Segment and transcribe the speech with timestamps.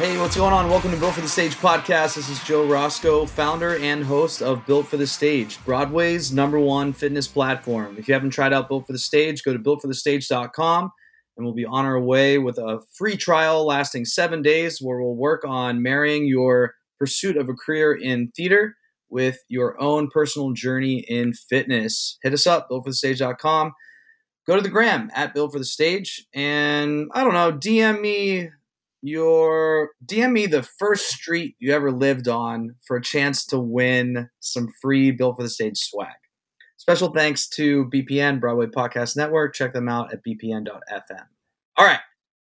[0.00, 0.70] Hey, what's going on?
[0.70, 2.14] Welcome to Built for the Stage podcast.
[2.14, 6.94] This is Joe Roscoe, founder and host of Built for the Stage, Broadway's number one
[6.94, 7.96] fitness platform.
[7.98, 10.90] If you haven't tried out Built for the Stage, go to builtforthestage.com
[11.36, 15.16] and we'll be on our way with a free trial lasting seven days where we'll
[15.16, 18.76] work on marrying your pursuit of a career in theater
[19.10, 22.16] with your own personal journey in fitness.
[22.22, 23.74] Hit us up, builtforthestage.com.
[24.46, 28.48] Go to the gram at Built for the Stage and I don't know, DM me
[29.02, 34.28] your DM me the first street you ever lived on for a chance to win
[34.40, 36.08] some free Built for the Stage swag.
[36.76, 39.54] Special thanks to BPN, Broadway Podcast Network.
[39.54, 41.26] Check them out at bpn.fm.
[41.76, 42.00] All right.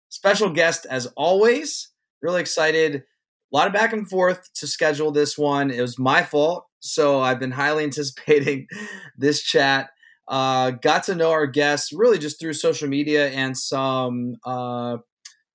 [0.09, 1.91] Special guest as always.
[2.21, 2.95] Really excited.
[2.95, 5.71] A lot of back and forth to schedule this one.
[5.71, 6.65] It was my fault.
[6.79, 8.67] So I've been highly anticipating
[9.17, 9.89] this chat.
[10.27, 14.97] Uh, got to know our guests really just through social media and some uh,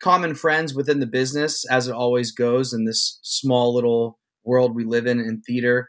[0.04, 4.84] common friends within the business, as it always goes in this small little world we
[4.84, 5.88] live in in theater.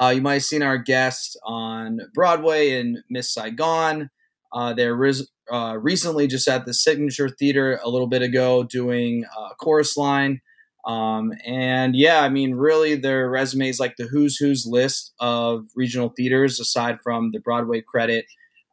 [0.00, 4.08] Uh, you might have seen our guest on Broadway in Miss Saigon.
[4.52, 9.24] Uh, they're res- uh, recently just at the Signature Theater a little bit ago doing
[9.36, 10.40] a chorus line.
[10.86, 15.64] Um, and yeah, I mean, really, their resume is like the who's who's list of
[15.74, 18.26] regional theaters, aside from the Broadway credit.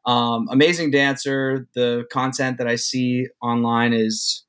[0.06, 1.68] Um, amazing dancer.
[1.74, 4.46] The content that I see online is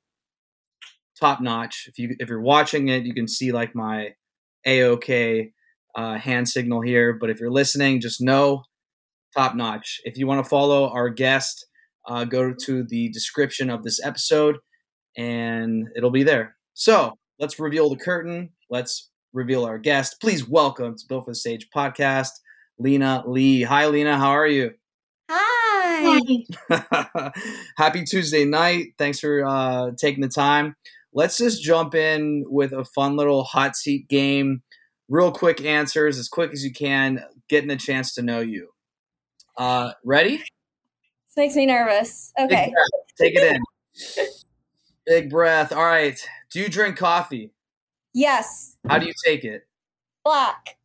[1.18, 1.86] top notch.
[1.88, 4.10] If you if you're watching it, you can see like my
[4.66, 5.52] AOK
[5.94, 7.12] uh, hand signal here.
[7.12, 8.64] But if you're listening, just know
[9.36, 10.00] top notch.
[10.04, 11.66] If you want to follow our guest,
[12.08, 14.56] uh, go to the description of this episode,
[15.16, 16.56] and it'll be there.
[16.74, 18.50] So let's reveal the curtain.
[18.70, 20.20] Let's reveal our guest.
[20.20, 22.30] Please welcome to Built for the Stage podcast,
[22.78, 23.62] Lena Lee.
[23.62, 24.16] Hi, Lena.
[24.16, 24.72] How are you?
[25.30, 26.44] Hi.
[27.76, 28.88] Happy Tuesday night.
[28.98, 30.76] Thanks for uh, taking the time
[31.14, 34.62] let's just jump in with a fun little hot seat game.
[35.08, 38.70] Real quick answers, as quick as you can, getting a chance to know you.
[39.56, 40.38] Uh, ready?
[40.38, 42.32] This makes me nervous.
[42.38, 42.72] Okay.
[43.20, 44.26] Take it in.
[45.06, 45.72] Big breath.
[45.72, 46.18] All right.
[46.52, 47.52] Do you drink coffee?
[48.14, 48.76] Yes.
[48.88, 49.66] How do you take it?
[50.24, 50.78] Black.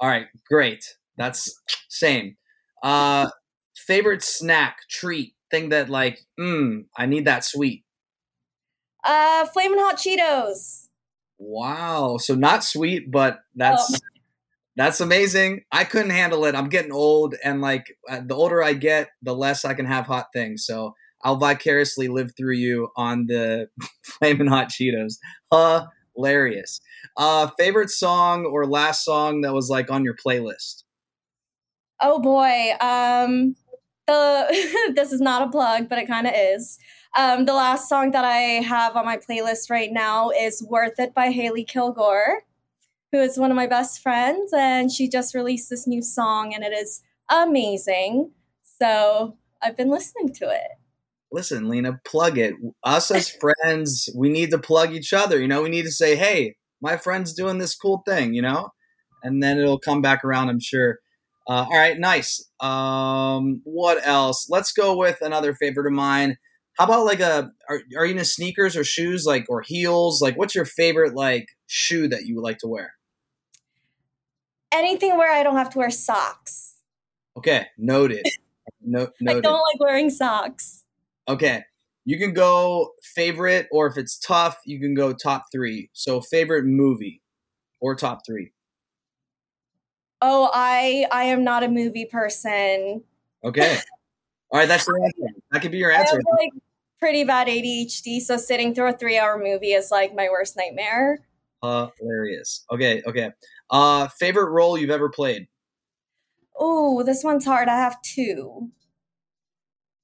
[0.00, 0.26] All right.
[0.48, 0.96] Great.
[1.16, 2.36] That's same.
[2.82, 3.28] Uh,
[3.76, 7.84] favorite snack, treat, thing that like, mm, I need that sweet.
[9.04, 10.88] Uh, flaming hot Cheetos.
[11.38, 12.18] Wow.
[12.18, 13.98] So not sweet, but that's oh.
[14.76, 15.62] that's amazing.
[15.70, 16.54] I couldn't handle it.
[16.54, 20.06] I'm getting old, and like uh, the older I get, the less I can have
[20.06, 20.66] hot things.
[20.66, 23.68] So I'll vicariously live through you on the
[24.02, 25.18] flaming hot Cheetos.
[26.18, 26.80] Hilarious.
[27.16, 30.82] Uh, favorite song or last song that was like on your playlist?
[32.00, 32.72] Oh boy.
[32.80, 33.54] Um,
[34.06, 36.78] the this is not a plug, but it kind of is.
[37.16, 41.14] Um, the last song that I have on my playlist right now is Worth It
[41.14, 42.42] by Hailey Kilgore,
[43.12, 44.52] who is one of my best friends.
[44.52, 48.32] And she just released this new song and it is amazing.
[48.80, 50.70] So I've been listening to it.
[51.32, 52.54] Listen, Lena, plug it.
[52.84, 55.40] Us as friends, we need to plug each other.
[55.40, 58.70] You know, we need to say, hey, my friend's doing this cool thing, you know?
[59.22, 60.98] And then it'll come back around, I'm sure.
[61.48, 62.46] Uh, all right, nice.
[62.60, 64.46] Um, what else?
[64.48, 66.36] Let's go with another favorite of mine.
[66.78, 70.22] How about like a are, are you into sneakers or shoes like or heels?
[70.22, 72.92] Like what's your favorite like shoe that you would like to wear?
[74.70, 76.76] Anything where I don't have to wear socks.
[77.36, 78.24] Okay, noted.
[78.80, 79.38] No, noted.
[79.38, 80.84] I don't like wearing socks.
[81.26, 81.64] Okay.
[82.04, 85.90] You can go favorite or if it's tough, you can go top 3.
[85.94, 87.22] So favorite movie
[87.80, 88.52] or top 3.
[90.20, 93.02] Oh, I I am not a movie person.
[93.42, 93.78] Okay.
[94.50, 95.34] All right, that's your answer.
[95.50, 96.16] That could be your answer.
[96.16, 96.52] like
[96.98, 101.18] pretty bad ADHD, so sitting through a three-hour movie is like my worst nightmare.
[101.62, 102.64] Hilarious.
[102.72, 103.30] Okay, okay.
[103.70, 105.46] Uh, favorite role you've ever played?
[106.58, 107.68] Oh, this one's hard.
[107.68, 108.70] I have two.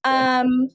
[0.05, 0.71] Um,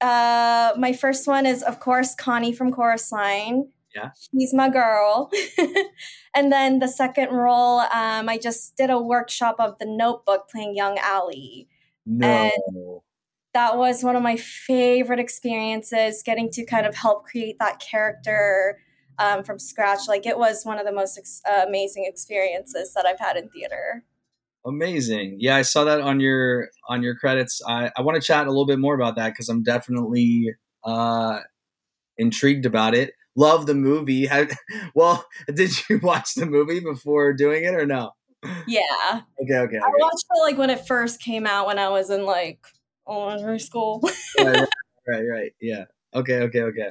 [0.00, 3.68] Uh, my first one is, of course, Connie from Chorus Line.
[3.94, 4.10] Yeah.
[4.30, 5.30] She's my girl.
[6.34, 10.76] and then the second role, um, I just did a workshop of the notebook playing
[10.76, 11.68] young Allie.
[12.04, 12.26] No.
[12.28, 13.00] And-
[13.56, 18.78] That was one of my favorite experiences, getting to kind of help create that character
[19.18, 20.00] um, from scratch.
[20.08, 23.48] Like, it was one of the most ex- uh, amazing experiences that I've had in
[23.48, 24.04] theater.
[24.66, 25.38] Amazing.
[25.38, 27.62] Yeah, I saw that on your on your credits.
[27.66, 30.50] I, I want to chat a little bit more about that because I'm definitely
[30.84, 31.38] uh,
[32.18, 33.14] intrigued about it.
[33.36, 34.28] Love the movie.
[34.94, 35.24] Well,
[35.54, 38.10] did you watch the movie before doing it or no?
[38.66, 38.82] Yeah.
[39.42, 39.78] Okay, okay.
[39.78, 42.58] I watched it like when it first came out when I was in like
[43.08, 44.00] elementary school.
[44.40, 44.68] right, right,
[45.06, 45.52] right, right.
[45.60, 45.84] Yeah.
[46.14, 46.90] Okay, okay, okay.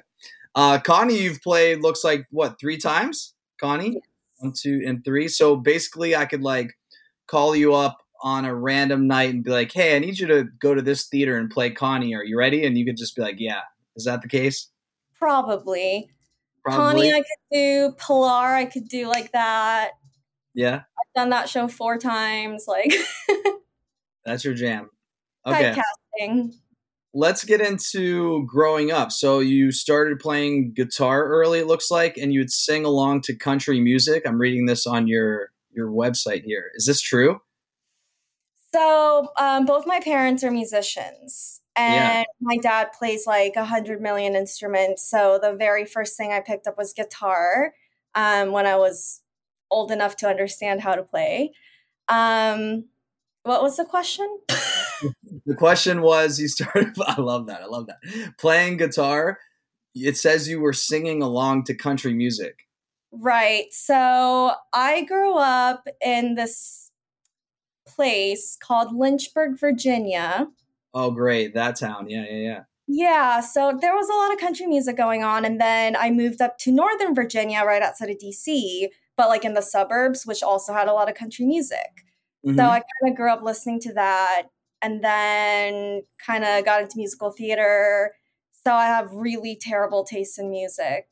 [0.53, 3.33] Uh, Connie, you've played looks like what three times?
[3.59, 4.01] Connie,
[4.37, 5.27] one, two, and three.
[5.27, 6.73] So basically, I could like
[7.27, 10.45] call you up on a random night and be like, "Hey, I need you to
[10.59, 12.15] go to this theater and play Connie.
[12.15, 13.61] Are you ready?" And you could just be like, "Yeah."
[13.95, 14.69] Is that the case?
[15.19, 16.09] Probably.
[16.67, 17.91] Connie, I could do.
[17.97, 19.91] Pilar, I could do like that.
[20.53, 22.65] yeah, I've done that show four times.
[22.67, 22.93] Like
[24.25, 24.89] that's your jam.
[25.45, 25.75] Okay.
[26.19, 26.53] typecasting.
[27.13, 29.11] let's get into growing up.
[29.11, 33.35] So you started playing guitar early, it looks like, and you would sing along to
[33.35, 34.23] country music.
[34.25, 36.71] I'm reading this on your your website here.
[36.75, 37.39] Is this true?
[38.73, 42.17] So um, both my parents are musicians, Yeah.
[42.19, 45.09] and my dad plays like a hundred million instruments.
[45.09, 47.73] So the very first thing I picked up was guitar
[48.15, 49.21] um, when I was
[49.71, 51.53] old enough to understand how to play.
[52.09, 52.85] Um,
[53.43, 54.27] what was the question?
[55.45, 57.61] The question was you started I love that.
[57.61, 58.37] I love that.
[58.37, 59.39] Playing guitar,
[59.93, 62.59] it says you were singing along to country music.
[63.11, 63.65] Right.
[63.71, 66.91] So I grew up in this
[67.87, 70.47] place called Lynchburg, Virginia.
[70.93, 72.09] Oh great, that town.
[72.09, 72.59] Yeah, yeah, yeah.
[72.87, 75.43] Yeah, so there was a lot of country music going on.
[75.43, 79.55] And then I moved up to Northern Virginia, right outside of DC, but like in
[79.55, 82.03] the suburbs, which also had a lot of country music.
[82.45, 82.55] Mhm.
[82.57, 84.43] So I kind of grew up listening to that
[84.85, 88.13] and then kind of got into musical theater.
[88.51, 91.07] So I have really terrible taste in music.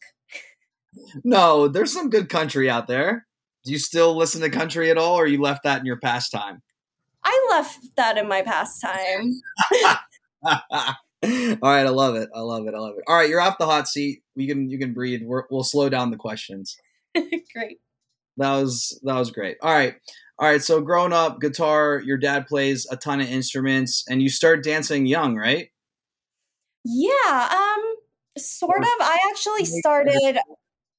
[1.24, 3.26] no, there's some good country out there.
[3.66, 6.62] Do you still listen to country at all or you left that in your pastime?
[7.24, 9.32] I left that in my pastime.
[10.44, 12.30] All right, I love it.
[12.36, 12.74] I love it.
[12.76, 13.04] I love it.
[13.08, 14.24] All right, you're off the hot seat.
[14.36, 15.22] We can you can breathe.
[15.24, 16.76] We're, we'll slow down the questions.
[17.16, 17.80] Great.
[18.38, 19.58] That was that was great.
[19.62, 19.96] All right,
[20.44, 20.62] all right.
[20.62, 22.02] So growing up, guitar.
[22.06, 25.70] Your dad plays a ton of instruments, and you start dancing young, right?
[26.84, 27.96] Yeah, um,
[28.38, 28.88] sort of.
[29.00, 30.38] I actually started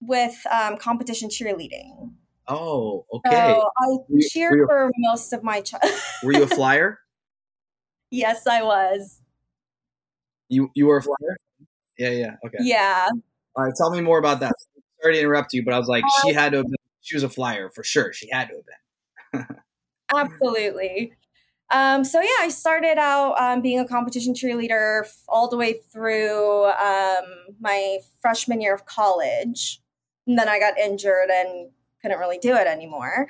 [0.01, 2.13] with um, competition cheerleading.
[2.49, 3.31] Oh, okay.
[3.55, 5.93] So I you- cheered you- for most of my child.
[6.23, 7.01] Were you a flyer?
[8.11, 9.21] yes, I was.
[10.49, 11.37] you you were a flyer?
[11.99, 12.37] Yeah, yeah.
[12.47, 12.59] Okay.
[12.63, 13.09] Yeah.
[13.57, 13.75] All right.
[13.77, 14.55] Tell me more about that.
[15.03, 16.77] Sorry to interrupt you, but I was like, she had to have been.
[17.03, 18.15] She was a flyer for sure.
[18.15, 18.75] She had to have been.
[20.15, 21.13] Absolutely.
[21.71, 26.67] Um, so yeah, I started out um, being a competition cheerleader all the way through
[26.67, 27.25] um,
[27.61, 29.81] my freshman year of college,
[30.27, 31.71] and then I got injured and
[32.03, 33.29] couldn't really do it anymore.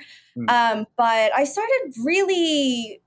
[0.49, 3.01] Um, but I started really,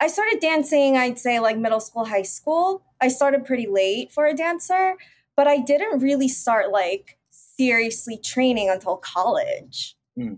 [0.00, 0.96] I started dancing.
[0.96, 2.82] I'd say like middle school, high school.
[3.00, 4.96] I started pretty late for a dancer,
[5.36, 9.96] but I didn't really start like seriously training until college.
[10.16, 10.34] Hmm.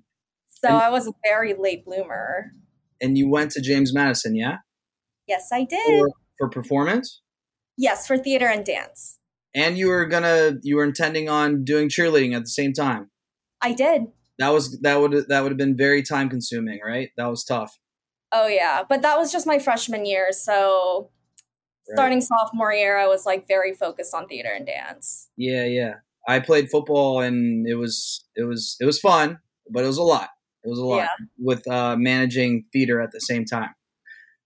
[0.62, 2.52] So And- I was a very late bloomer.
[3.00, 4.58] And you went to James Madison, yeah,
[5.26, 6.00] Yes, I did.
[6.00, 7.22] for, for performance.
[7.78, 9.18] yes, for theater and dance.
[9.54, 13.10] And you were gonna, you were intending on doing cheerleading at the same time.
[13.62, 14.02] I did.
[14.38, 17.10] That was that would that would have been very time consuming, right?
[17.16, 17.78] That was tough.
[18.32, 20.28] Oh yeah, but that was just my freshman year.
[20.32, 21.10] So
[21.88, 21.96] Right.
[21.96, 25.28] starting sophomore year, I was like very focused on theater and dance.
[25.36, 25.94] Yeah, yeah.
[26.28, 29.38] I played football and it was it was it was fun,
[29.70, 30.28] but it was a lot.
[30.64, 31.26] It was a lot Yeah.
[31.38, 33.70] with uh, managing theater at the same time.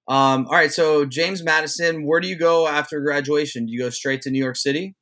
[0.06, 3.66] Um, all right, so James Madison, where do you go after graduation?
[3.66, 4.94] Do you go straight to New York City?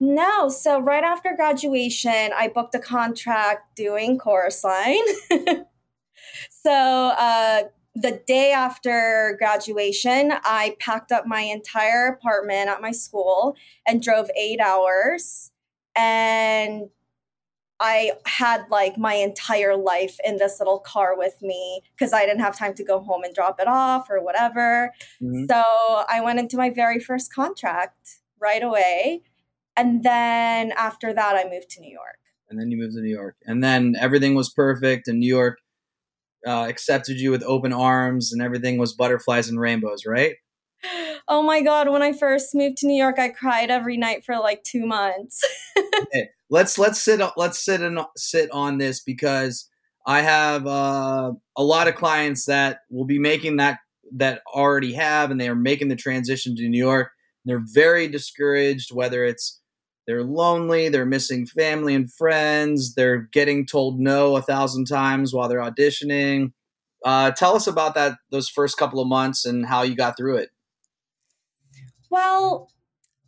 [0.00, 5.02] No, so right after graduation, I booked a contract doing chorus line.
[6.50, 7.62] so uh,
[7.94, 13.56] the day after graduation, I packed up my entire apartment at my school
[13.86, 15.50] and drove eight hours.
[15.96, 16.90] And
[17.80, 22.40] I had like my entire life in this little car with me because I didn't
[22.40, 24.92] have time to go home and drop it off or whatever.
[25.22, 25.48] Mhm.
[25.48, 29.22] So I went into my very first contract right away.
[29.76, 32.18] And then after that, I moved to New York.
[32.50, 35.58] And then you moved to New York, and then everything was perfect, and New York
[36.46, 40.36] uh, accepted you with open arms, and everything was butterflies and rainbows, right?
[41.28, 44.36] Oh my god, when I first moved to New York, I cried every night for
[44.36, 45.42] like 2 months.
[45.78, 49.68] okay, let's let's sit let's sit and sit on this because
[50.06, 53.78] I have uh, a lot of clients that will be making that
[54.12, 57.10] that already have and they are making the transition to New York.
[57.44, 59.60] They're very discouraged whether it's
[60.06, 65.48] they're lonely, they're missing family and friends, they're getting told no a thousand times while
[65.48, 66.52] they're auditioning.
[67.04, 70.36] Uh, tell us about that those first couple of months and how you got through
[70.36, 70.48] it.
[72.10, 72.70] Well,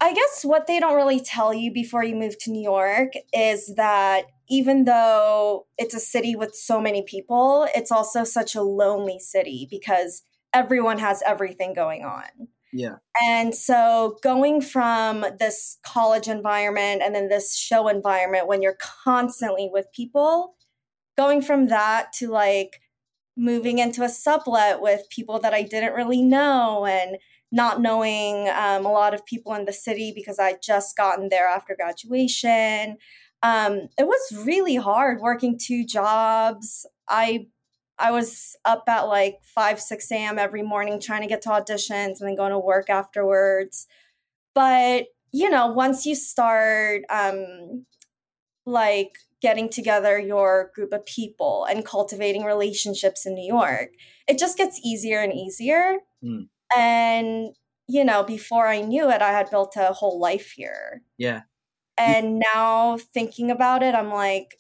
[0.01, 3.75] I guess what they don't really tell you before you move to New York is
[3.77, 9.19] that even though it's a city with so many people, it's also such a lonely
[9.19, 10.23] city because
[10.55, 12.49] everyone has everything going on.
[12.73, 12.97] Yeah.
[13.21, 19.69] And so going from this college environment and then this show environment when you're constantly
[19.71, 20.55] with people,
[21.17, 22.81] going from that to like
[23.37, 27.17] moving into a sublet with people that I didn't really know and
[27.53, 31.49] not knowing um, a lot of people in the city because I'd just gotten there
[31.49, 32.97] after graduation.
[33.43, 36.87] Um, it was really hard working two jobs.
[37.09, 37.47] I
[38.01, 40.39] I was up at like 5, 6 a.m.
[40.39, 43.87] every morning trying to get to auditions and then going to work afterwards.
[44.55, 47.85] But, you know, once you start um,
[48.65, 53.91] like getting together your group of people and cultivating relationships in New York,
[54.27, 55.99] it just gets easier and easier.
[56.25, 56.49] Mm.
[56.77, 57.55] And,
[57.89, 61.03] you know, before I knew it, I had built a whole life here.
[61.19, 61.43] Yeah.
[61.97, 64.57] And now thinking about it, I'm like,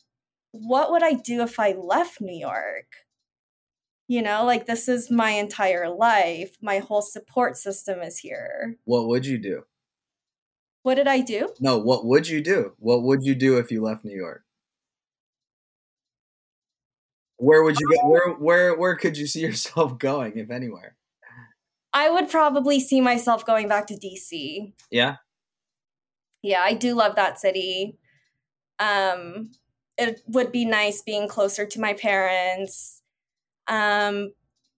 [0.53, 2.87] what would I do if I left New York?
[4.09, 6.57] You know, like this is my entire life.
[6.61, 8.77] My whole support system is here.
[8.85, 9.63] What would you do?
[10.83, 11.49] What did I do?
[11.61, 12.73] No, what would you do?
[12.79, 14.43] What would you do if you left New York?
[17.37, 18.03] Where would you go?
[18.03, 20.97] Um, where where where could you see yourself going, if anywhere?
[21.93, 24.73] I would probably see myself going back to DC.
[24.91, 25.17] Yeah.
[26.43, 27.99] Yeah, I do love that city.
[28.79, 29.53] Um
[29.99, 33.01] it would be nice being closer to my parents
[33.71, 34.33] um,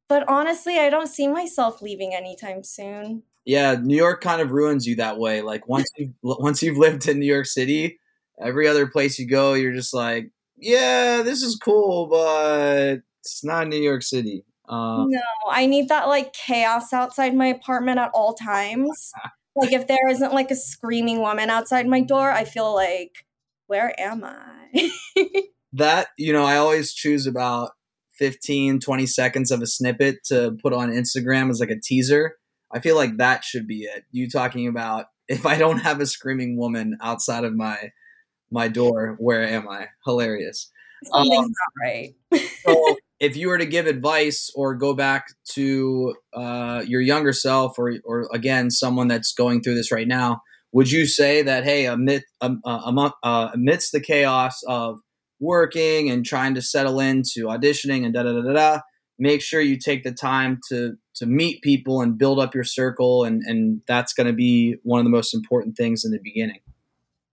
[0.08, 3.22] but honestly, I don't see myself leaving anytime soon.
[3.44, 5.40] Yeah, New York kind of ruins you that way.
[5.40, 7.98] Like once you once you've lived in New York City,
[8.40, 13.68] every other place you go, you're just like, yeah, this is cool, but it's not
[13.68, 14.44] New York City.
[14.72, 19.12] Uh, no, I need that like chaos outside my apartment at all times.
[19.56, 23.26] like if there isn't like a screaming woman outside my door, I feel like,
[23.66, 24.90] where am I?
[25.74, 27.72] that you know, I always choose about
[28.12, 32.36] 15, 20 seconds of a snippet to put on Instagram as like a teaser.
[32.72, 34.04] I feel like that should be it.
[34.10, 37.90] You talking about if I don't have a screaming woman outside of my
[38.50, 39.88] my door, where am I?
[40.06, 40.70] Hilarious.
[41.04, 42.14] Something's um, not right.
[42.64, 47.78] so if you were to give advice or go back to uh, your younger self
[47.78, 51.86] or or again someone that's going through this right now, would you say that hey,
[51.86, 54.98] amid, um, uh, uh, amidst the chaos of
[55.38, 58.80] working and trying to settle into auditioning and da da da da da.
[59.18, 63.22] Make sure you take the time to to meet people and build up your circle,
[63.22, 66.60] and and that's going to be one of the most important things in the beginning.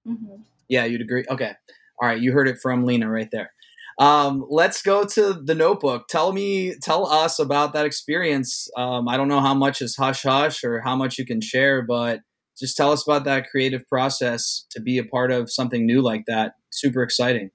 [0.08, 0.44] Mm-hmm.
[0.68, 1.26] Yeah, you'd agree.
[1.28, 1.54] Okay,
[2.00, 3.52] all right, you heard it from Lena right there.
[4.00, 6.08] Um, let's go to the notebook.
[6.08, 8.70] Tell me, tell us about that experience.
[8.78, 11.82] Um, I don't know how much is hush hush or how much you can share,
[11.82, 12.22] but
[12.58, 16.24] just tell us about that creative process to be a part of something new like
[16.28, 16.54] that.
[16.72, 17.52] Super exciting.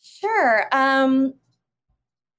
[0.00, 0.66] Sure.
[0.72, 1.34] Um,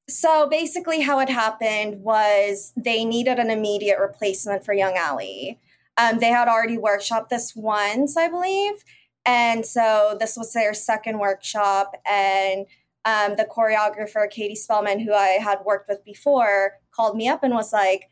[0.09, 5.59] so basically, how it happened was they needed an immediate replacement for Young Allie.
[5.97, 8.83] Um, they had already workshopped this once, I believe.
[9.25, 11.95] And so this was their second workshop.
[12.05, 12.65] And
[13.05, 17.53] um, the choreographer, Katie Spelman, who I had worked with before, called me up and
[17.53, 18.09] was like,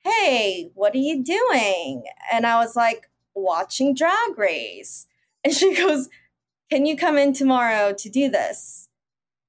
[0.00, 2.04] Hey, what are you doing?
[2.32, 5.06] And I was like, Watching Drag Race.
[5.46, 6.08] And she goes,
[6.70, 8.88] Can you come in tomorrow to do this?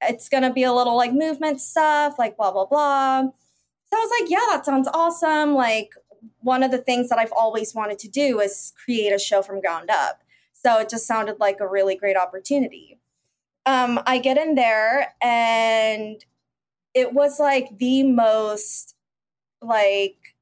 [0.01, 3.21] it's going to be a little like movement stuff, like blah, blah, blah.
[3.21, 5.53] So I was like, yeah, that sounds awesome.
[5.53, 5.91] Like,
[6.39, 9.61] one of the things that I've always wanted to do is create a show from
[9.61, 10.23] ground up.
[10.53, 12.99] So it just sounded like a really great opportunity.
[13.65, 16.23] Um, I get in there and
[16.93, 18.95] it was like the most
[19.61, 20.35] like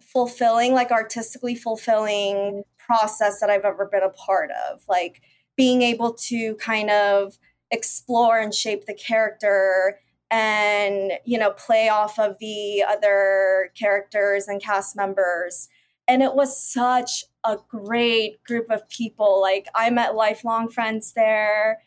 [0.00, 4.82] fulfilling, like artistically fulfilling process that I've ever been a part of.
[4.88, 5.22] Like
[5.56, 7.38] being able to kind of
[7.70, 9.98] explore and shape the character
[10.30, 15.68] and you know play off of the other characters and cast members.
[16.06, 19.40] And it was such a great group of people.
[19.40, 21.78] Like i met lifelong friends there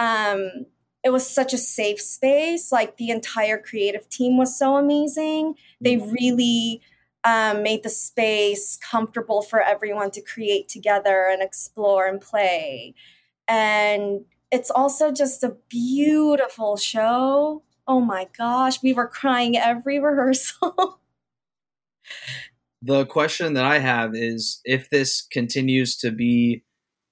[0.00, 0.66] um
[1.02, 5.94] it was such a safe space like the entire creative team was so amazing they
[5.94, 6.10] mm-hmm.
[6.12, 6.82] really
[7.24, 12.94] um, made the space comfortable for everyone to create together and explore and play.
[13.46, 17.62] And it's also just a beautiful show.
[17.86, 21.00] Oh my gosh, we were crying every rehearsal.
[22.82, 26.64] the question that I have is if this continues to be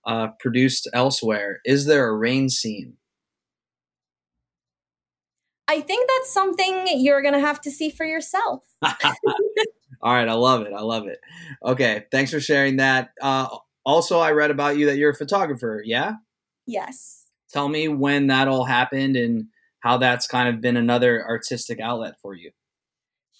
[0.08, 2.94] uh, produced elsewhere, is there a rain scene?
[5.68, 8.64] I think that's something you're going to have to see for yourself.
[8.82, 10.72] All right, I love it.
[10.72, 11.20] I love it.
[11.62, 13.10] Okay, thanks for sharing that.
[13.20, 13.48] Uh,
[13.84, 15.82] also, I read about you that you're a photographer.
[15.84, 16.14] Yeah.
[16.66, 17.26] Yes.
[17.50, 19.46] Tell me when that all happened and
[19.80, 22.50] how that's kind of been another artistic outlet for you.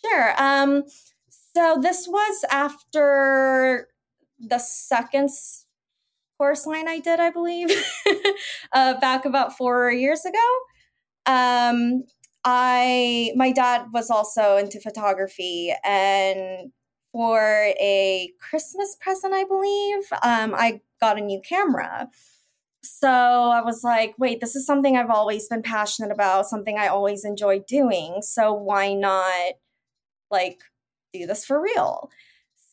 [0.04, 0.34] Sure.
[0.38, 0.84] Um,
[1.30, 3.88] so this was after
[4.38, 5.30] the second
[6.38, 7.70] chorus line I did, I believe,
[8.72, 10.38] uh, back about four years ago.
[11.26, 12.04] Um,
[12.44, 16.72] I my dad was also into photography, and
[17.12, 17.40] for
[17.80, 22.08] a Christmas present, I believe, um, I got a new camera.
[22.82, 26.88] So I was like, wait, this is something I've always been passionate about, something I
[26.88, 28.18] always enjoy doing.
[28.22, 29.54] So why not
[30.30, 30.60] like
[31.12, 32.10] do this for real?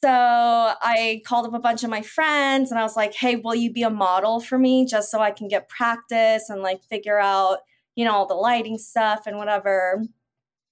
[0.06, 3.56] So I called up a bunch of my friends and I was like, hey, will
[3.56, 7.20] you be a model for me just so I can get practice and like figure
[7.20, 7.60] out
[7.96, 10.04] you know, all the lighting stuff and whatever.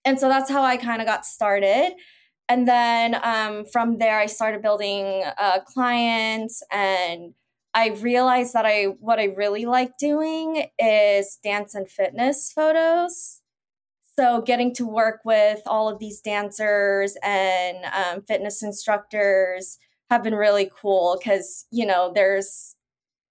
[0.05, 1.93] And so that's how I kind of got started.
[2.49, 7.33] And then um, from there, I started building uh, clients, and
[7.73, 13.42] I realized that I what I really like doing is dance and fitness photos.
[14.17, 19.79] So getting to work with all of these dancers and um, fitness instructors
[20.09, 22.75] have been really cool because you know there's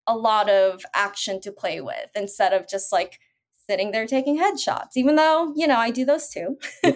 [0.07, 3.21] a lot of action to play with instead of just like
[3.69, 6.59] sitting there taking headshots, even though, you know, I do those too.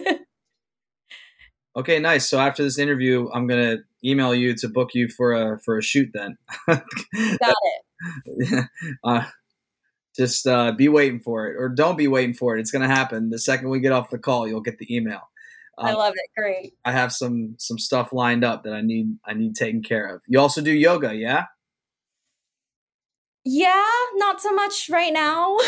[1.75, 2.27] okay, nice.
[2.27, 5.77] So after this interview, I'm going to email you to book you for a for
[5.77, 6.37] a shoot then.
[6.67, 6.83] Got
[8.27, 8.65] it.
[9.03, 9.23] uh,
[10.17, 12.59] just uh, be waiting for it or don't be waiting for it.
[12.59, 13.29] It's going to happen.
[13.29, 15.21] The second we get off the call, you'll get the email.
[15.77, 16.29] Um, I love it.
[16.35, 16.73] Great.
[16.83, 20.21] I have some some stuff lined up that I need I need taken care of.
[20.27, 21.45] You also do yoga, yeah?
[23.45, 25.57] Yeah, not so much right now.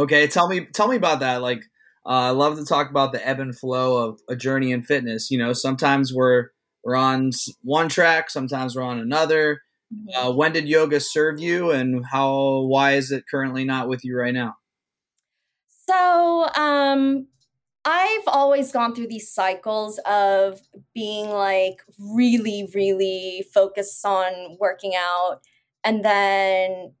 [0.00, 1.42] Okay, tell me tell me about that.
[1.42, 1.64] Like,
[2.06, 5.30] uh, I love to talk about the ebb and flow of a journey in fitness.
[5.30, 6.48] You know, sometimes we're
[6.84, 9.60] we're on one track, sometimes we're on another.
[9.92, 10.28] Mm-hmm.
[10.28, 12.60] Uh, when did yoga serve you, and how?
[12.60, 14.56] Why is it currently not with you right now?
[15.88, 17.26] So, um,
[17.84, 20.60] I've always gone through these cycles of
[20.94, 25.40] being like really, really focused on working out,
[25.82, 26.92] and then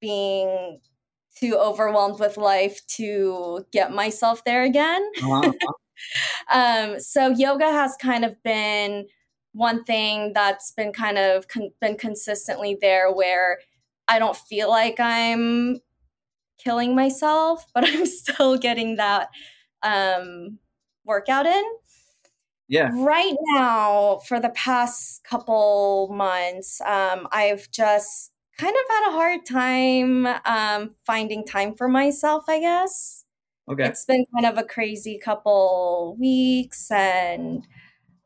[0.00, 0.80] being
[1.36, 5.02] too overwhelmed with life to get myself there again.
[5.22, 5.52] Uh-huh.
[6.50, 9.06] um, so yoga has kind of been
[9.52, 13.58] one thing that's been kind of con- been consistently there where
[14.08, 15.80] I don't feel like I'm
[16.58, 19.28] killing myself, but I'm still getting that
[19.82, 20.58] um,
[21.04, 21.64] workout in.
[22.68, 22.90] Yeah.
[22.94, 29.44] Right now, for the past couple months, um, I've just kind of had a hard
[29.44, 33.24] time um, finding time for myself, I guess.
[33.68, 33.84] Okay.
[33.84, 37.66] It's been kind of a crazy couple weeks and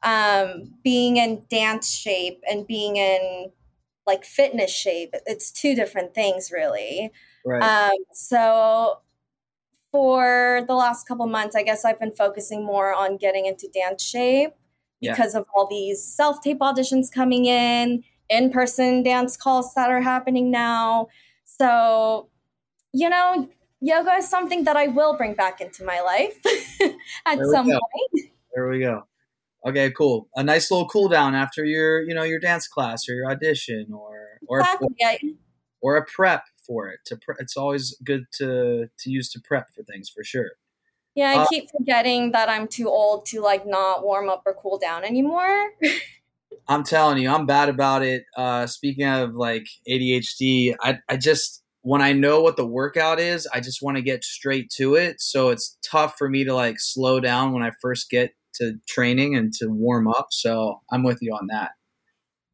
[0.02, 3.50] um, being in dance shape and being in
[4.06, 7.10] like fitness shape, it's two different things, really.
[7.44, 7.62] Right.
[7.62, 9.00] Um, so
[9.90, 14.02] for the last couple months, I guess I've been focusing more on getting into dance
[14.02, 14.52] shape
[15.00, 20.00] because of all these self tape auditions coming in in person dance calls that are
[20.00, 21.08] happening now.
[21.44, 22.28] So,
[22.92, 23.48] you know,
[23.80, 26.38] yoga is something that I will bring back into my life
[27.26, 27.78] at some go.
[27.78, 28.30] point.
[28.54, 29.04] There we go.
[29.66, 30.28] Okay, cool.
[30.36, 33.88] A nice little cool down after your, you know, your dance class or your audition
[33.92, 34.88] or or exactly.
[35.02, 35.34] a,
[35.80, 37.00] or a prep for it.
[37.06, 40.52] To pre- it's always good to to use to prep for things for sure.
[41.16, 44.54] Yeah, I uh, keep forgetting that I'm too old to like not warm up or
[44.54, 45.70] cool down anymore.
[46.68, 48.24] I'm telling you, I'm bad about it.
[48.36, 53.46] Uh, speaking of like ADHD, I, I just, when I know what the workout is,
[53.52, 55.20] I just want to get straight to it.
[55.20, 59.36] So it's tough for me to like slow down when I first get to training
[59.36, 60.28] and to warm up.
[60.30, 61.72] So I'm with you on that.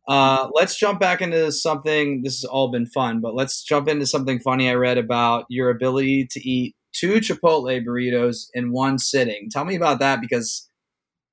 [0.08, 2.22] Uh, let's jump back into something.
[2.22, 5.70] This has all been fun, but let's jump into something funny I read about your
[5.70, 9.48] ability to eat two Chipotle burritos in one sitting.
[9.50, 10.68] Tell me about that because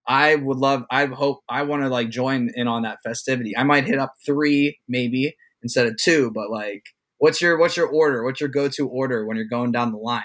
[0.07, 0.83] I would love.
[0.89, 3.55] I hope I want to like join in on that festivity.
[3.57, 6.83] I might hit up three maybe instead of two, but like,
[7.17, 8.23] what's your what's your order?
[8.23, 10.23] What's your go to order when you're going down the line?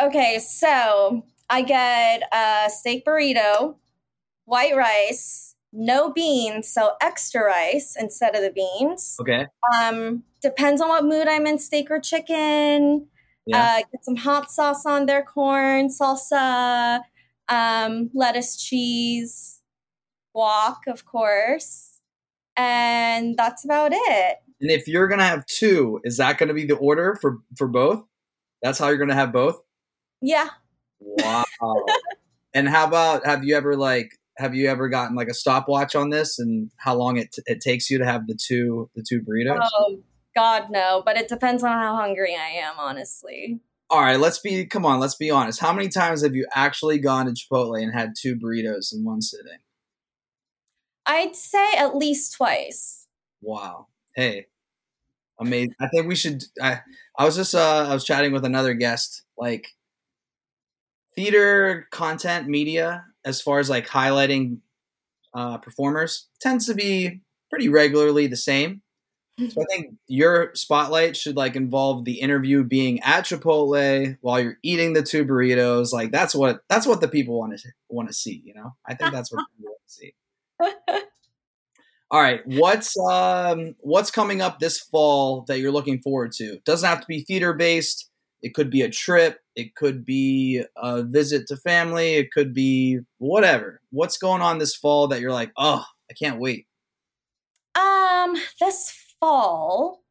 [0.00, 3.76] Okay, so I get a steak burrito
[4.46, 9.16] white rice, no beans, so extra rice instead of the beans.
[9.20, 9.46] Okay.
[9.78, 13.06] Um, depends on what mood I'm in, steak or chicken.
[13.46, 13.62] Yeah.
[13.62, 17.02] Uh, get some hot sauce on their corn, salsa,
[17.48, 19.60] um, lettuce, cheese,
[20.34, 22.00] guac, of course.
[22.56, 24.36] And that's about it.
[24.60, 28.04] and if you're gonna have two, is that gonna be the order for for both?
[28.62, 29.60] That's how you're gonna have both.
[30.22, 30.48] Yeah.
[31.04, 31.44] Wow.
[32.54, 36.10] and how about have you ever like have you ever gotten like a stopwatch on
[36.10, 39.60] this and how long it it takes you to have the two the two burritos?
[39.74, 39.98] Oh,
[40.34, 41.02] God, no.
[41.04, 43.60] But it depends on how hungry I am, honestly.
[43.90, 45.60] All right, let's be come on, let's be honest.
[45.60, 49.20] How many times have you actually gone to Chipotle and had two burritos in one
[49.20, 49.58] sitting?
[51.04, 53.06] I'd say at least twice.
[53.42, 53.88] Wow.
[54.14, 54.46] Hey.
[55.38, 55.74] Amazing.
[55.80, 56.80] I think we should I
[57.18, 59.68] I was just uh I was chatting with another guest like
[61.14, 64.58] theater content media as far as like highlighting
[65.34, 67.20] uh performers tends to be
[67.50, 68.82] pretty regularly the same.
[69.38, 74.58] So I think your spotlight should like involve the interview being at Chipotle while you're
[74.62, 75.92] eating the two burritos.
[75.92, 78.74] Like that's what that's what the people want to want to see, you know?
[78.86, 80.14] I think that's what people want to see.
[82.10, 86.58] All right, what's um what's coming up this fall that you're looking forward to?
[86.66, 88.10] Doesn't have to be theater based.
[88.42, 89.38] It could be a trip.
[89.54, 92.14] It could be a visit to family.
[92.14, 93.80] It could be whatever.
[93.90, 96.66] What's going on this fall that you're like, oh, I can't wait.
[97.74, 100.02] Um, this fall,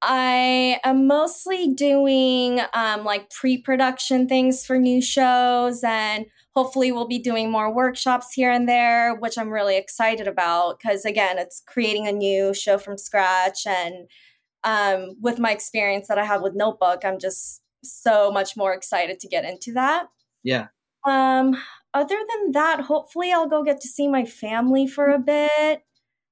[0.00, 7.20] I am mostly doing um, like pre-production things for new shows, and hopefully we'll be
[7.20, 12.08] doing more workshops here and there, which I'm really excited about because again, it's creating
[12.08, 14.08] a new show from scratch, and
[14.64, 19.20] um, with my experience that I have with Notebook, I'm just so much more excited
[19.20, 20.06] to get into that.
[20.42, 20.68] Yeah.
[21.06, 21.56] Um,
[21.94, 25.82] other than that, hopefully I'll go get to see my family for a bit.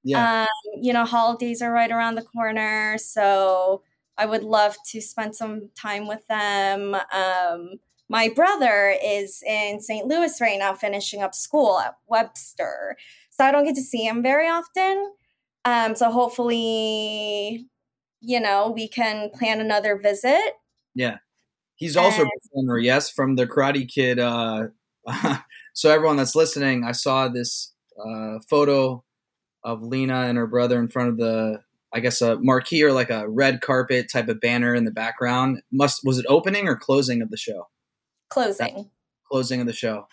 [0.02, 0.42] Yeah.
[0.42, 3.82] Um, you know, holidays are right around the corner, so
[4.16, 6.94] I would love to spend some time with them.
[7.12, 7.74] Um,
[8.08, 10.06] my brother is in St.
[10.06, 12.96] Louis right now, finishing up school at Webster,
[13.30, 15.12] so I don't get to see him very often.
[15.64, 17.66] Um, so hopefully,
[18.20, 20.54] you know, we can plan another visit.
[20.94, 21.18] yeah.
[21.76, 24.18] He's also a and- performer, yes, from the Karate Kid.
[24.18, 24.64] Uh,
[25.72, 29.02] so everyone that's listening, I saw this uh, photo
[29.64, 31.62] of Lena and her brother in front of the,
[31.94, 35.62] I guess, a marquee or like a red carpet type of banner in the background.
[35.72, 37.68] Must was it opening or closing of the show?
[38.28, 38.90] Closing.
[39.32, 40.06] Closing of the show.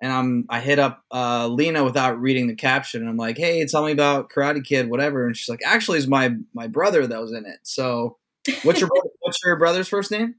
[0.00, 3.00] And I'm I hit up uh, Lena without reading the caption.
[3.00, 5.26] And I'm like, hey, tell me about Karate Kid, whatever.
[5.26, 7.60] And she's like, actually, it's my my brother that was in it.
[7.62, 8.18] So,
[8.62, 10.36] what's your brother- what's your brother's first name?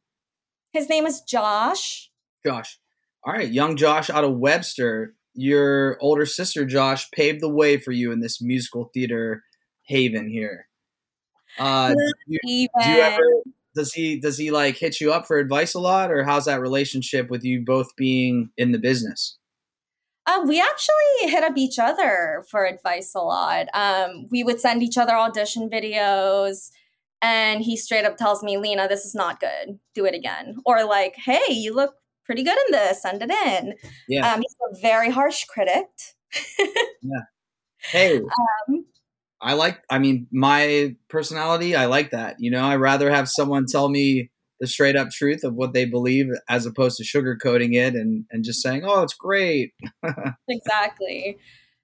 [0.73, 2.11] His name is Josh.
[2.45, 2.79] Josh.
[3.25, 5.15] All right, young Josh out of Webster.
[5.33, 9.43] Your older sister Josh paved the way for you in this musical theater
[9.83, 10.67] haven here.
[11.59, 13.23] Uh, do, you, do you ever
[13.77, 16.59] does he does he like hit you up for advice a lot, or how's that
[16.59, 19.36] relationship with you both being in the business?
[20.27, 23.67] Um, we actually hit up each other for advice a lot.
[23.73, 26.69] Um, we would send each other audition videos,
[27.21, 29.79] and he straight up tells me, Lena, this is not good.
[29.95, 30.57] Do it again.
[30.65, 33.01] Or, like, hey, you look pretty good in this.
[33.01, 33.73] Send it in.
[34.09, 34.33] Yeah.
[34.33, 35.87] Um, he's a very harsh critic.
[37.01, 37.21] Yeah.
[37.79, 38.85] Hey, Um,
[39.39, 39.81] I like.
[39.89, 41.75] I mean, my personality.
[41.75, 42.35] I like that.
[42.39, 45.85] You know, I rather have someone tell me the straight up truth of what they
[45.85, 49.73] believe as opposed to sugarcoating it and and just saying, "Oh, it's great."
[50.47, 51.37] exactly.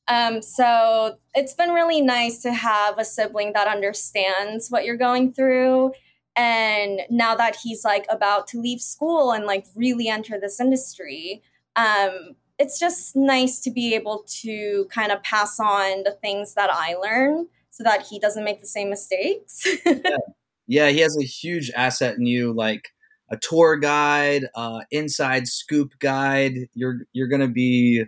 [0.07, 5.31] Um, so it's been really nice to have a sibling that understands what you're going
[5.31, 5.93] through.
[6.35, 11.41] And now that he's like about to leave school and like really enter this industry,
[11.75, 16.69] um, it's just nice to be able to kind of pass on the things that
[16.71, 19.67] I learn so that he doesn't make the same mistakes.
[19.85, 20.17] Yeah,
[20.67, 22.89] he has a huge asset in you, like
[23.31, 26.53] a tour guide, uh, inside scoop guide.
[26.73, 28.03] You're you're gonna be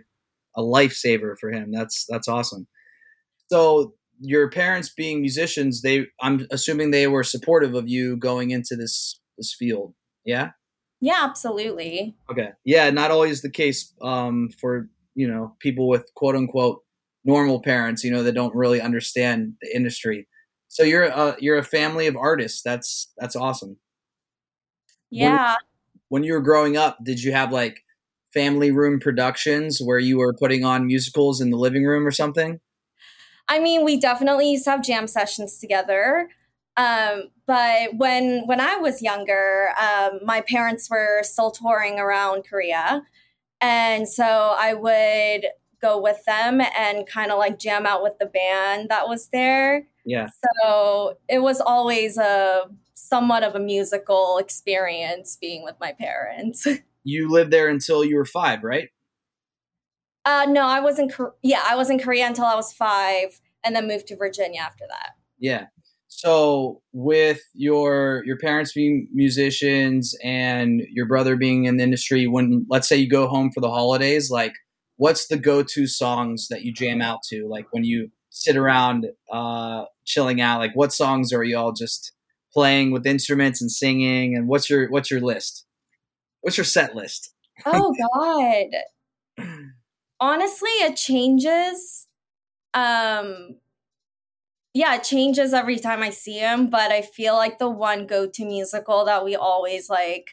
[0.56, 1.70] a lifesaver for him.
[1.72, 2.66] That's that's awesome.
[3.48, 8.76] So your parents being musicians, they I'm assuming they were supportive of you going into
[8.76, 9.94] this this field.
[10.24, 10.50] Yeah.
[11.00, 12.16] yeah, absolutely.
[12.30, 12.50] Okay.
[12.64, 16.82] Yeah, not always the case um, for you know people with quote unquote
[17.26, 20.28] normal parents, you know, that don't really understand the industry.
[20.68, 22.62] So you're a you're a family of artists.
[22.62, 23.78] That's that's awesome.
[25.10, 25.56] Yeah.
[26.08, 27.84] When you were growing up, did you have like
[28.32, 32.60] family room productions where you were putting on musicals in the living room or something?
[33.48, 36.28] I mean, we definitely used to have jam sessions together.
[36.76, 43.02] Um, but when when I was younger, um, my parents were still touring around Korea,
[43.60, 45.46] and so I would
[45.80, 49.86] go with them and kind of like jam out with the band that was there.
[50.06, 50.28] Yeah.
[50.62, 52.62] So it was always a
[52.94, 56.66] somewhat of a musical experience being with my parents.
[57.08, 58.88] You lived there until you were five, right?
[60.24, 61.08] Uh, no, I was in
[61.40, 64.84] yeah, I was in Korea until I was five, and then moved to Virginia after
[64.88, 65.10] that.
[65.38, 65.66] Yeah.
[66.08, 72.66] So with your your parents being musicians and your brother being in the industry, when
[72.68, 74.54] let's say you go home for the holidays, like
[74.96, 77.46] what's the go to songs that you jam out to?
[77.48, 82.12] Like when you sit around uh, chilling out, like what songs are you all just
[82.52, 84.36] playing with instruments and singing?
[84.36, 85.64] And what's your what's your list?
[86.42, 87.32] What's your set list?
[87.64, 89.46] Oh God.
[90.20, 92.06] Honestly, it changes.
[92.74, 93.56] Um
[94.74, 98.44] yeah, it changes every time I see him, but I feel like the one go-to
[98.44, 100.32] musical that we always like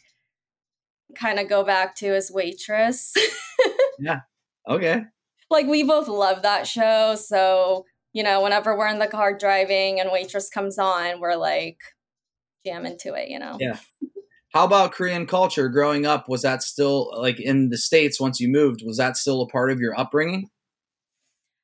[1.15, 3.13] kind of go back to is Waitress.
[3.99, 4.21] yeah.
[4.67, 5.05] Okay.
[5.49, 9.99] Like we both love that show, so you know, whenever we're in the car driving
[9.99, 11.79] and Waitress comes on, we're like
[12.65, 13.57] jamming to it, you know.
[13.59, 13.77] Yeah.
[14.53, 16.29] How about Korean culture growing up?
[16.29, 18.83] Was that still like in the States once you moved?
[18.85, 20.49] Was that still a part of your upbringing?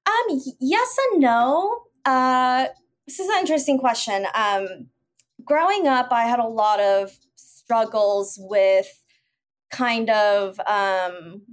[0.08, 1.84] Um, yes and no.
[2.04, 2.68] Uh,
[3.06, 4.26] this is an interesting question.
[4.34, 4.88] Um,
[5.46, 8.88] growing up, I had a lot of struggles with
[9.72, 11.44] kind of um,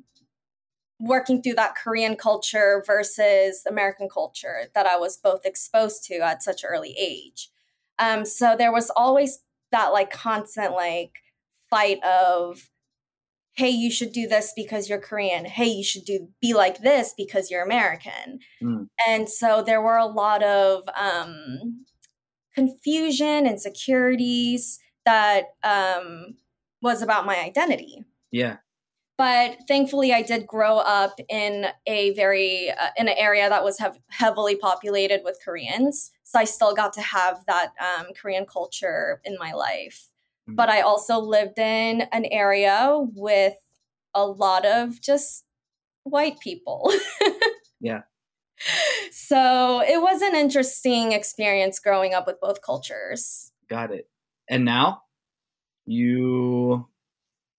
[0.99, 6.43] working through that Korean culture versus American culture that I was both exposed to at
[6.43, 7.51] such an early age.
[7.99, 9.41] Um, so there was always
[9.73, 11.13] that like constant like
[11.71, 12.71] fight of
[13.55, 17.13] hey you should do this because you're korean hey you should do be like this
[17.17, 18.87] because you're american mm.
[19.07, 21.85] and so there were a lot of um,
[22.55, 26.35] confusion and insecurities that um,
[26.81, 28.57] was about my identity yeah
[29.19, 33.79] but thankfully i did grow up in a very uh, in an area that was
[33.79, 39.21] hev- heavily populated with koreans so i still got to have that um, korean culture
[39.25, 40.11] in my life
[40.49, 43.57] but I also lived in an area with
[44.15, 45.45] a lot of just
[46.05, 46.93] white people.
[47.81, 48.03] yeah.
[49.11, 53.53] So it was an interesting experience growing up with both cultures.
[53.69, 54.09] Got it.
[54.49, 55.03] And now
[55.85, 56.87] you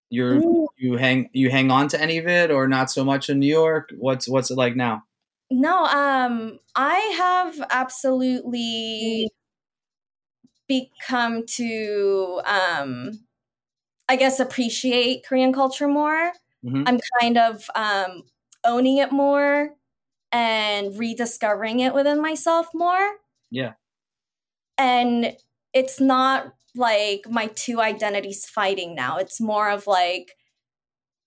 [0.10, 0.68] you're mm.
[0.78, 3.48] you hang you hang on to any of it or not so much in New
[3.48, 3.92] York?
[3.98, 5.04] What's what's it like now?
[5.50, 9.30] No, um I have absolutely
[10.68, 13.12] become to um
[14.10, 16.32] I guess appreciate Korean culture more.
[16.64, 16.84] Mm-hmm.
[16.86, 18.24] I'm kind of um
[18.64, 19.72] owning it more
[20.32, 23.16] and rediscovering it within myself more.
[23.50, 23.74] Yeah.
[24.78, 25.36] And
[25.74, 29.18] it's not like my two identities fighting now.
[29.18, 30.34] It's more of like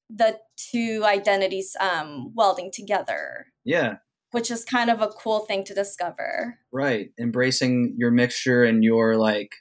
[0.08, 3.46] the two identities um welding together.
[3.64, 3.96] Yeah
[4.32, 6.58] which is kind of a cool thing to discover.
[6.72, 7.10] Right.
[7.18, 9.56] Embracing your mixture and your like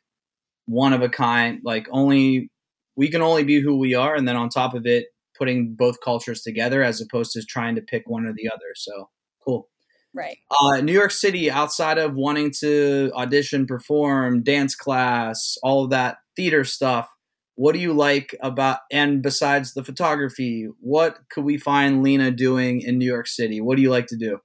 [0.66, 2.50] one of a kind, like only
[2.96, 4.16] we can only be who we are.
[4.16, 7.82] And then on top of it, putting both cultures together as opposed to trying to
[7.82, 8.74] pick one or the other.
[8.76, 9.10] So
[9.44, 9.70] cool.
[10.14, 10.38] Right.
[10.50, 16.18] Uh, New York City, outside of wanting to audition, perform, dance class, all of that
[16.36, 17.08] theater stuff,
[17.56, 22.82] what do you like about, and besides the photography, what could we find Lena doing
[22.82, 23.62] in New York City?
[23.62, 24.40] What do you like to do?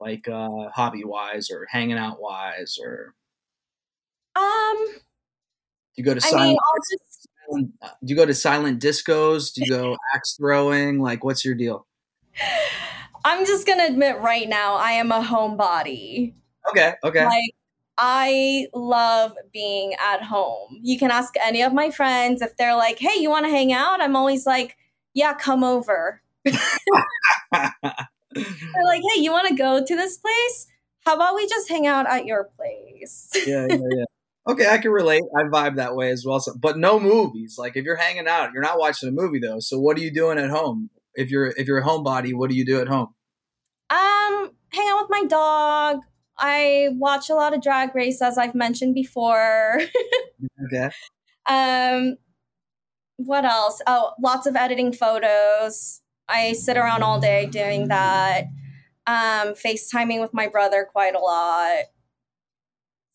[0.00, 3.14] like uh, hobby wise or hanging out wise or
[4.36, 6.58] um do you go to silent,
[6.92, 7.28] just...
[7.82, 11.54] Uh, do you go to silent discos do you go axe throwing like what's your
[11.54, 11.86] deal
[13.28, 16.34] i'm just gonna admit right now i am a homebody
[16.70, 17.54] okay okay like
[18.00, 20.78] I love being at home.
[20.82, 23.72] You can ask any of my friends if they're like, hey, you want to hang
[23.72, 24.00] out?
[24.00, 24.76] I'm always like,
[25.14, 26.22] yeah, come over.
[26.44, 26.54] They're
[28.84, 30.68] like, hey, you want to go to this place?
[31.04, 33.30] How about we just hang out at your place?
[33.46, 34.04] yeah, yeah, yeah.
[34.46, 35.24] Okay, I can relate.
[35.36, 36.38] I vibe that way as well.
[36.40, 37.56] So, but no movies.
[37.58, 39.58] Like if you're hanging out, you're not watching a movie though.
[39.58, 40.88] So what are you doing at home?
[41.14, 43.08] If you're if you're a homebody, what do you do at home?
[44.28, 46.02] Um, hang out with my dog.
[46.38, 49.80] I watch a lot of Drag Race, as I've mentioned before.
[50.66, 50.90] okay.
[51.46, 52.16] Um,
[53.16, 53.82] what else?
[53.86, 56.00] Oh, lots of editing photos.
[56.28, 58.44] I sit around all day doing that.
[59.06, 61.84] Um, FaceTiming with my brother quite a lot.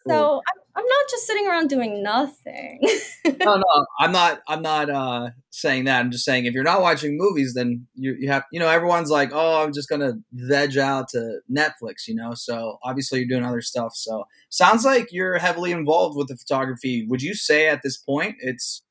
[0.07, 0.15] Cool.
[0.15, 2.79] So I'm, I'm not just sitting around doing nothing.
[3.25, 4.41] no, no, I'm not.
[4.47, 5.99] I'm not uh, saying that.
[5.99, 9.09] I'm just saying if you're not watching movies, then you you have you know everyone's
[9.09, 12.33] like, oh, I'm just gonna veg out to Netflix, you know.
[12.33, 13.93] So obviously you're doing other stuff.
[13.95, 17.05] So sounds like you're heavily involved with the photography.
[17.07, 18.83] Would you say at this point it's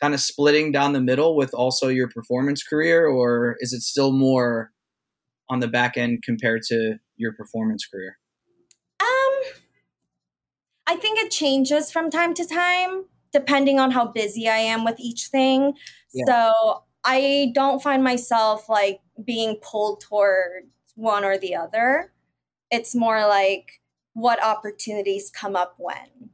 [0.00, 4.12] kind of splitting down the middle with also your performance career, or is it still
[4.12, 4.72] more
[5.48, 8.18] on the back end compared to your performance career?
[10.90, 14.98] I think it changes from time to time depending on how busy I am with
[14.98, 15.74] each thing.
[16.12, 16.24] Yeah.
[16.26, 22.12] So I don't find myself like being pulled towards one or the other.
[22.72, 23.80] It's more like
[24.14, 26.30] what opportunities come up when.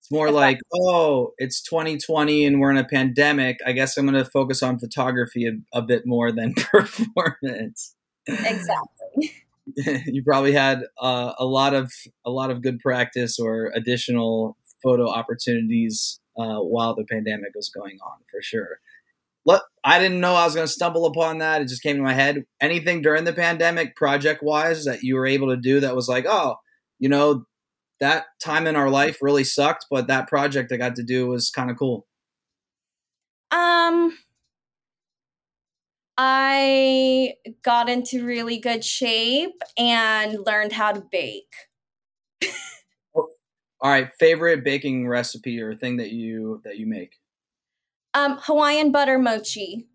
[0.00, 3.58] It's more if like, I- oh, it's 2020 and we're in a pandemic.
[3.64, 7.94] I guess I'm going to focus on photography a, a bit more than performance.
[8.26, 9.32] Exactly.
[10.06, 11.92] you probably had uh, a lot of
[12.24, 17.98] a lot of good practice or additional photo opportunities uh, while the pandemic was going
[18.04, 18.80] on for sure.
[19.46, 21.62] Look, I didn't know I was going to stumble upon that.
[21.62, 22.44] It just came to my head.
[22.60, 26.26] Anything during the pandemic, project wise, that you were able to do that was like,
[26.28, 26.56] oh,
[26.98, 27.46] you know,
[28.00, 31.50] that time in our life really sucked, but that project I got to do was
[31.50, 32.06] kind of cool.
[33.50, 34.16] Um,
[36.22, 41.54] I got into really good shape and learned how to bake.
[43.14, 47.14] All right, favorite baking recipe or thing that you that you make?
[48.12, 49.86] Um, Hawaiian butter mochi.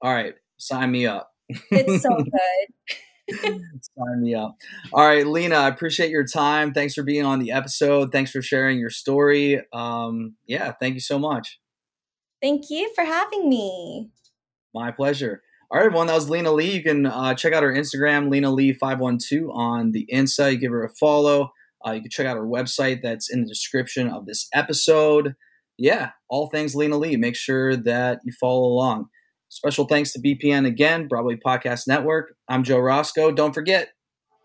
[0.00, 1.30] All right, sign me up.
[1.70, 2.08] It's so
[3.28, 3.60] good.
[3.98, 4.56] sign me up.
[4.94, 6.72] All right, Lena, I appreciate your time.
[6.72, 8.12] Thanks for being on the episode.
[8.12, 9.60] Thanks for sharing your story.
[9.74, 11.60] Um, yeah, thank you so much.
[12.40, 14.08] Thank you for having me.
[14.74, 15.42] My pleasure.
[15.70, 16.08] All right, everyone.
[16.08, 16.72] That was Lena Lee.
[16.72, 20.52] You can uh, check out her Instagram, Lena Lee five one two on the Insta.
[20.52, 21.52] You give her a follow.
[21.86, 23.00] Uh, you can check out her website.
[23.02, 25.34] That's in the description of this episode
[25.76, 27.16] yeah, all things Lena Lee.
[27.16, 29.08] Make sure that you follow along.
[29.48, 32.34] Special thanks to BPN again, Broadway Podcast Network.
[32.48, 33.30] I'm Joe Roscoe.
[33.32, 33.90] Don't forget,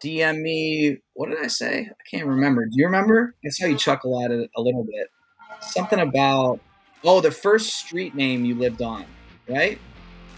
[0.04, 0.98] DM me.
[1.14, 1.90] What did I say?
[1.90, 2.66] I can't remember.
[2.66, 3.36] Do you remember?
[3.46, 5.08] I saw you chuckle at it a little bit.
[5.62, 6.60] Something about,
[7.04, 9.06] oh, the first street name you lived on,
[9.48, 9.80] right?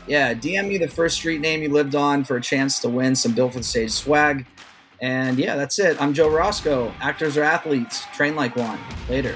[0.07, 3.15] Yeah, DM me the first street name you lived on for a chance to win
[3.15, 4.45] some Built for the Stage swag.
[5.01, 6.01] And yeah, that's it.
[6.01, 6.93] I'm Joe Roscoe.
[7.01, 8.05] Actors are athletes.
[8.13, 8.79] Train like one.
[9.09, 9.35] Later.